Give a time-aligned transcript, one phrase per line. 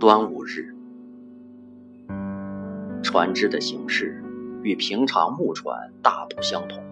[0.00, 0.74] 端午日，
[3.02, 4.24] 船只的形式
[4.62, 6.82] 与平常木船大不相同，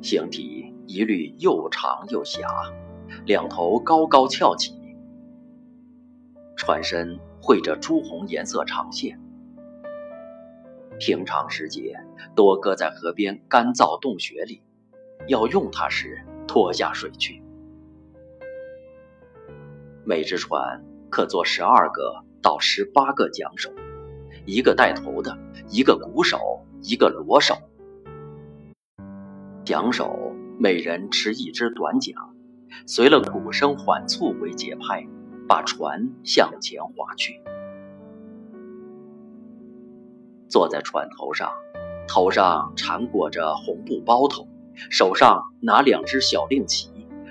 [0.00, 2.48] 形体一律又长又狭，
[3.26, 4.72] 两头高高翘起，
[6.56, 9.20] 船身绘着朱红颜色长线。
[10.98, 12.00] 平常时节，
[12.34, 14.62] 多搁在河边干燥洞穴里，
[15.26, 17.42] 要用它时拖下水去。
[20.06, 23.70] 每只船可坐十二个到十八个桨手，
[24.46, 25.36] 一个带头的，
[25.70, 26.38] 一个鼓手，
[26.82, 27.54] 一个锣手。
[29.64, 32.14] 桨手每人持一支短桨，
[32.86, 35.06] 随了鼓声缓促为节拍，
[35.46, 37.40] 把船向前划去。
[40.48, 41.52] 坐在船头上，
[42.06, 44.48] 头上缠裹着红布包头，
[44.90, 46.88] 手上拿两只小令旗，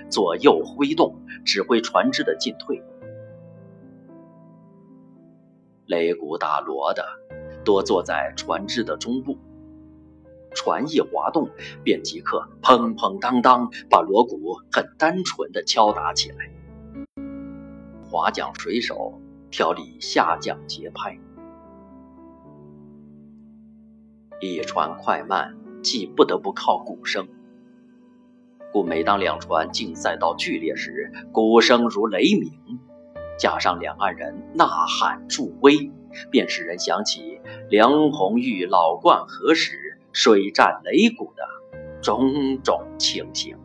[0.08, 2.80] 左右挥动，指挥船只的进退。
[5.88, 7.04] 擂鼓打锣的
[7.64, 9.38] 多坐在船只的中部，
[10.54, 11.48] 船一滑动，
[11.82, 16.50] 便即刻砰砰当当把锣鼓很单纯的敲打起来。
[18.04, 21.18] 划桨水手调理下降节拍。
[24.40, 27.26] 一船快慢，既不得不靠鼓声，
[28.72, 32.78] 故每当两船竞赛到剧烈时，鼓声如雷鸣，
[33.38, 35.92] 加上两岸人呐喊助威，
[36.30, 41.42] 便使人想起梁红玉老灌河时水战擂鼓的
[42.02, 43.56] 种种情形。